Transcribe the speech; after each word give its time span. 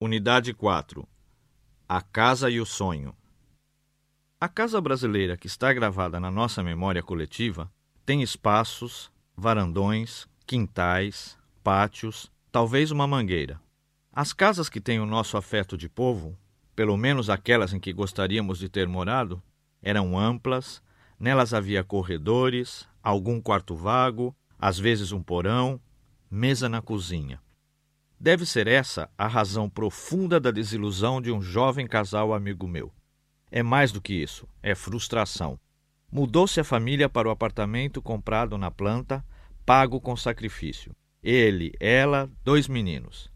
Unidade 0.00 0.54
4 0.54 1.08
A 1.88 2.00
Casa 2.00 2.48
e 2.48 2.60
o 2.60 2.64
Sonho 2.64 3.16
A 4.40 4.48
casa 4.48 4.80
brasileira 4.80 5.36
que 5.36 5.48
está 5.48 5.72
gravada 5.72 6.20
na 6.20 6.30
nossa 6.30 6.62
memória 6.62 7.02
coletiva 7.02 7.68
tem 8.06 8.22
espaços, 8.22 9.10
varandões, 9.36 10.28
quintais, 10.46 11.36
pátios, 11.64 12.30
talvez 12.52 12.92
uma 12.92 13.08
mangueira. 13.08 13.60
As 14.12 14.32
casas 14.32 14.68
que 14.68 14.80
têm 14.80 15.00
o 15.00 15.04
nosso 15.04 15.36
afeto 15.36 15.76
de 15.76 15.88
povo, 15.88 16.38
pelo 16.76 16.96
menos 16.96 17.28
aquelas 17.28 17.72
em 17.72 17.80
que 17.80 17.92
gostaríamos 17.92 18.60
de 18.60 18.68
ter 18.68 18.86
morado, 18.86 19.42
eram 19.82 20.16
amplas, 20.16 20.80
nelas 21.18 21.52
havia 21.52 21.82
corredores, 21.82 22.88
algum 23.02 23.40
quarto 23.40 23.74
vago, 23.74 24.32
às 24.56 24.78
vezes 24.78 25.10
um 25.10 25.20
porão, 25.20 25.80
mesa 26.30 26.68
na 26.68 26.80
cozinha. 26.80 27.40
Deve 28.20 28.44
ser 28.44 28.66
essa 28.66 29.08
a 29.16 29.28
razão 29.28 29.70
profunda 29.70 30.40
da 30.40 30.50
desilusão 30.50 31.20
de 31.22 31.30
um 31.30 31.40
jovem 31.40 31.86
casal 31.86 32.34
amigo 32.34 32.66
meu. 32.66 32.92
É 33.48 33.62
mais 33.62 33.92
do 33.92 34.00
que 34.00 34.12
isso, 34.12 34.48
é 34.60 34.74
frustração. 34.74 35.58
Mudou-se 36.10 36.58
a 36.58 36.64
família 36.64 37.08
para 37.08 37.28
o 37.28 37.30
apartamento 37.30 38.02
comprado 38.02 38.58
na 38.58 38.72
planta, 38.72 39.24
pago 39.64 40.00
com 40.00 40.16
sacrifício. 40.16 40.96
Ele, 41.22 41.72
ela, 41.78 42.28
dois 42.42 42.66
meninos. 42.66 43.30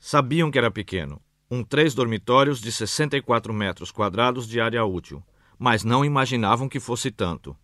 Sabiam 0.00 0.50
que 0.50 0.58
era 0.58 0.70
pequeno, 0.70 1.22
um 1.48 1.62
três 1.62 1.94
dormitórios 1.94 2.60
de 2.60 2.72
64 2.72 3.54
metros 3.54 3.92
quadrados 3.92 4.48
de 4.48 4.60
área 4.60 4.84
útil, 4.84 5.22
mas 5.56 5.84
não 5.84 6.04
imaginavam 6.04 6.68
que 6.68 6.80
fosse 6.80 7.10
tanto. 7.10 7.56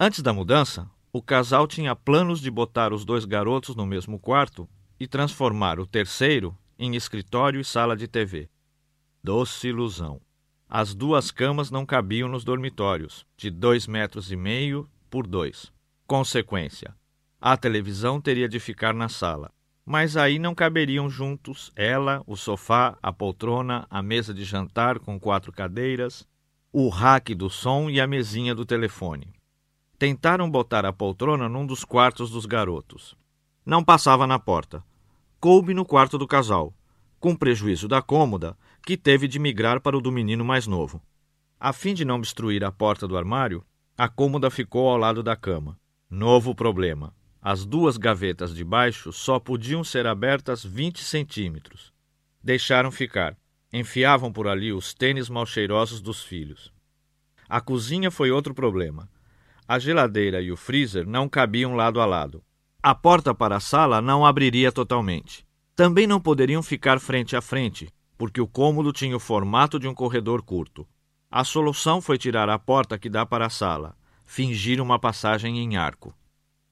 Antes 0.00 0.20
da 0.20 0.32
mudança, 0.32 0.90
o 1.12 1.22
casal 1.22 1.68
tinha 1.68 1.94
planos 1.94 2.40
de 2.40 2.50
botar 2.50 2.92
os 2.92 3.04
dois 3.04 3.24
garotos 3.24 3.76
no 3.76 3.86
mesmo 3.86 4.18
quarto 4.18 4.68
e 4.98 5.06
transformar 5.06 5.78
o 5.78 5.86
terceiro 5.86 6.56
em 6.78 6.94
escritório 6.94 7.60
e 7.60 7.64
sala 7.64 7.96
de 7.96 8.08
TV. 8.08 8.48
Doce 9.22 9.68
ilusão. 9.68 10.20
As 10.68 10.94
duas 10.94 11.30
camas 11.30 11.70
não 11.70 11.84
cabiam 11.84 12.28
nos 12.28 12.44
dormitórios, 12.44 13.26
de 13.36 13.50
dois 13.50 13.86
metros 13.86 14.32
e 14.32 14.36
meio 14.36 14.88
por 15.10 15.26
dois. 15.26 15.72
Consequência: 16.06 16.94
a 17.40 17.56
televisão 17.56 18.20
teria 18.20 18.48
de 18.48 18.58
ficar 18.58 18.94
na 18.94 19.08
sala. 19.08 19.50
Mas 19.84 20.16
aí 20.16 20.38
não 20.38 20.54
caberiam 20.54 21.10
juntos 21.10 21.72
ela, 21.74 22.22
o 22.24 22.36
sofá, 22.36 22.96
a 23.02 23.12
poltrona, 23.12 23.84
a 23.90 24.00
mesa 24.00 24.32
de 24.32 24.44
jantar 24.44 25.00
com 25.00 25.18
quatro 25.18 25.52
cadeiras, 25.52 26.26
o 26.72 26.88
rack 26.88 27.34
do 27.34 27.50
som 27.50 27.90
e 27.90 28.00
a 28.00 28.06
mesinha 28.06 28.54
do 28.54 28.64
telefone. 28.64 29.32
Tentaram 29.98 30.50
botar 30.50 30.86
a 30.86 30.92
poltrona 30.92 31.48
num 31.48 31.66
dos 31.66 31.84
quartos 31.84 32.30
dos 32.30 32.46
garotos. 32.46 33.16
Não 33.64 33.84
passava 33.84 34.26
na 34.26 34.38
porta 34.38 34.84
coube 35.42 35.74
no 35.74 35.84
quarto 35.84 36.16
do 36.16 36.24
casal, 36.24 36.72
com 37.18 37.34
prejuízo 37.34 37.88
da 37.88 38.00
cômoda, 38.00 38.56
que 38.86 38.96
teve 38.96 39.26
de 39.26 39.40
migrar 39.40 39.80
para 39.80 39.98
o 39.98 40.00
do 40.00 40.12
menino 40.12 40.44
mais 40.44 40.68
novo. 40.68 41.02
A 41.58 41.72
fim 41.72 41.94
de 41.94 42.04
não 42.04 42.14
obstruir 42.14 42.62
a 42.62 42.70
porta 42.70 43.08
do 43.08 43.16
armário, 43.16 43.66
a 43.98 44.08
cômoda 44.08 44.52
ficou 44.52 44.88
ao 44.88 44.96
lado 44.96 45.20
da 45.20 45.34
cama. 45.34 45.76
Novo 46.08 46.54
problema: 46.54 47.12
as 47.40 47.66
duas 47.66 47.96
gavetas 47.96 48.54
de 48.54 48.62
baixo 48.62 49.12
só 49.12 49.40
podiam 49.40 49.82
ser 49.82 50.06
abertas 50.06 50.64
20 50.64 51.02
centímetros. 51.02 51.92
Deixaram 52.40 52.92
ficar. 52.92 53.36
Enfiavam 53.72 54.32
por 54.32 54.46
ali 54.46 54.72
os 54.72 54.94
tênis 54.94 55.28
mal 55.28 55.44
cheirosos 55.44 56.00
dos 56.00 56.22
filhos. 56.22 56.72
A 57.48 57.60
cozinha 57.60 58.12
foi 58.12 58.30
outro 58.30 58.54
problema. 58.54 59.10
A 59.66 59.80
geladeira 59.80 60.40
e 60.40 60.52
o 60.52 60.56
freezer 60.56 61.04
não 61.04 61.28
cabiam 61.28 61.74
lado 61.74 62.00
a 62.00 62.06
lado. 62.06 62.44
A 62.84 62.96
porta 62.96 63.32
para 63.32 63.58
a 63.58 63.60
sala 63.60 64.02
não 64.02 64.26
abriria 64.26 64.72
totalmente. 64.72 65.46
Também 65.76 66.04
não 66.04 66.20
poderiam 66.20 66.60
ficar 66.64 66.98
frente 66.98 67.36
a 67.36 67.40
frente, 67.40 67.88
porque 68.18 68.40
o 68.40 68.46
cômodo 68.46 68.92
tinha 68.92 69.16
o 69.16 69.20
formato 69.20 69.78
de 69.78 69.86
um 69.86 69.94
corredor 69.94 70.42
curto. 70.42 70.84
A 71.30 71.44
solução 71.44 72.00
foi 72.00 72.18
tirar 72.18 72.48
a 72.48 72.58
porta 72.58 72.98
que 72.98 73.08
dá 73.08 73.24
para 73.24 73.46
a 73.46 73.50
sala, 73.50 73.96
fingir 74.24 74.80
uma 74.80 74.98
passagem 74.98 75.60
em 75.60 75.76
arco. 75.76 76.12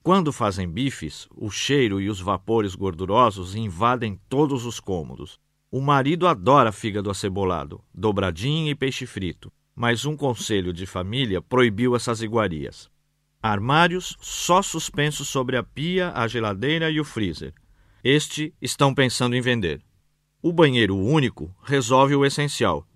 Quando 0.03 0.32
fazem 0.32 0.69
bifes, 0.69 1.28
o 1.31 1.49
cheiro 1.49 2.00
e 2.00 2.10
os 2.10 2.20
vapores 2.20 2.75
gordurosos 2.75 3.54
invadem 3.54 4.20
todos 4.28 4.66
os 4.66 4.81
cômodos. 4.81 5.38
O 5.70 5.81
marido 5.81 6.26
adora 6.26 6.72
fígado 6.72 7.09
acebolado, 7.09 7.84
dobradinho 7.94 8.69
e 8.69 8.75
peixe 8.75 9.06
frito, 9.06 9.53
mas 9.76 10.04
um 10.04 10.16
conselho 10.16 10.72
de 10.72 10.87
família 10.87 11.41
proibiu 11.41 11.94
essas 11.94 12.20
iguarias. 12.20 12.91
Armários 13.43 14.19
só 14.21 14.61
suspensos 14.61 15.27
sobre 15.27 15.56
a 15.56 15.62
pia, 15.62 16.12
a 16.15 16.28
geladeira 16.28 16.91
e 16.91 17.01
o 17.01 17.05
freezer. 17.05 17.55
Este 18.05 18.55
estão 18.61 18.95
pensando 18.95 19.34
em 19.34 19.41
vender. 19.41 19.81
O 20.43 20.53
banheiro 20.53 20.95
único 20.95 21.50
resolve 21.62 22.15
o 22.15 22.27
essencial, 22.27 22.87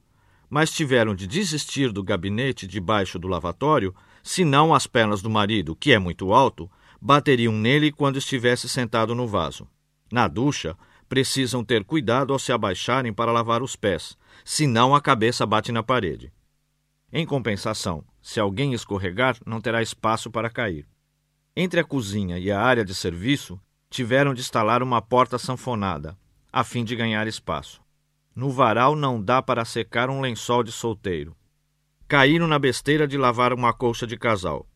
mas 0.51 0.71
tiveram 0.71 1.15
de 1.15 1.27
desistir 1.27 1.91
do 1.91 2.03
gabinete 2.03 2.67
debaixo 2.67 3.19
do 3.19 3.27
lavatório, 3.27 3.95
senão 4.23 4.75
as 4.75 4.87
pernas 4.87 5.23
do 5.23 5.31
marido, 5.31 5.75
que 5.75 5.93
é 5.93 5.99
muito 5.99 6.35
alto, 6.35 6.71
bateriam 7.01 7.53
nele 7.53 7.91
quando 7.91 8.19
estivesse 8.19 8.69
sentado 8.69 9.15
no 9.15 9.27
vaso. 9.27 9.67
Na 10.13 10.29
ducha, 10.29 10.77
precisam 11.09 11.65
ter 11.65 11.85
cuidado 11.85 12.35
ao 12.35 12.39
se 12.39 12.53
abaixarem 12.53 13.15
para 13.15 13.33
lavar 13.33 13.63
os 13.63 13.77
pés, 13.77 14.15
senão 14.45 14.95
a 14.95 15.01
cabeça 15.01 15.47
bate 15.47 15.73
na 15.73 15.83
parede. 15.83 16.31
Em 17.17 17.25
compensação, 17.25 18.05
se 18.21 18.41
alguém 18.41 18.73
escorregar, 18.73 19.39
não 19.47 19.61
terá 19.61 19.81
espaço 19.81 20.33
para 20.33 20.51
cair. 20.51 20.85
Entre 21.55 21.79
a 21.79 21.85
cozinha 21.85 22.41
e 22.41 22.51
a 22.51 22.61
área 22.61 22.85
de 22.85 22.93
serviço, 22.93 23.61
tiveram 23.89 24.35
de 24.35 24.41
instalar 24.41 24.83
uma 24.83 25.01
porta 25.01 25.39
sanfonada, 25.39 26.19
a 26.53 26.65
fim 26.65 26.83
de 26.83 26.97
ganhar 26.97 27.29
espaço. 27.29 27.81
No 28.35 28.51
varal 28.51 28.97
não 28.97 29.23
dá 29.23 29.41
para 29.41 29.65
secar 29.65 30.11
um 30.11 30.21
lençol 30.21 30.65
de 30.65 30.73
solteiro. 30.73 31.37
Caíram 32.09 32.49
na 32.49 32.59
besteira 32.59 33.07
de 33.07 33.17
lavar 33.17 33.53
uma 33.53 33.73
colcha 33.73 34.09
de 34.09 34.17
casal. 34.17 34.69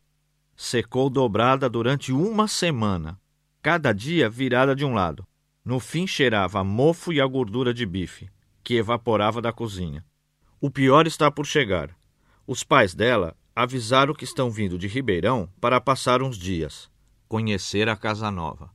Secou 0.55 1.11
dobrada 1.11 1.69
durante 1.69 2.13
uma 2.13 2.47
semana, 2.47 3.21
cada 3.61 3.93
dia 3.93 4.31
virada 4.31 4.77
de 4.77 4.85
um 4.85 4.95
lado. 4.95 5.27
No 5.65 5.81
fim 5.81 6.07
cheirava 6.07 6.61
a 6.61 6.65
mofo 6.65 7.13
e 7.13 7.21
a 7.21 7.27
gordura 7.27 7.75
de 7.75 7.85
bife, 7.85 8.31
que 8.63 8.77
evaporava 8.77 9.43
da 9.43 9.53
cozinha. 9.53 10.05
O 10.61 10.71
pior 10.71 11.05
está 11.09 11.33
por 11.33 11.45
chegar. 11.45 11.99
Os 12.51 12.65
pais 12.65 12.95
dela 12.95 13.37
avisaram 13.55 14.15
que 14.15 14.25
estão 14.25 14.51
vindo 14.51 14.79
de 14.79 14.87
Ribeirão 14.87 15.51
para 15.61 15.79
passar 15.79 16.23
uns 16.23 16.39
dias, 16.39 16.91
conhecer 17.29 17.91
a 17.91 17.95
casa 17.95 18.31
nova. 18.31 18.71